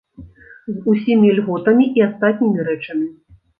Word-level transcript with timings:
З 0.77 0.93
усімі 0.93 1.29
льготамі 1.41 1.85
і 2.01 2.07
астатнімі 2.09 2.69
рэчамі. 2.73 3.07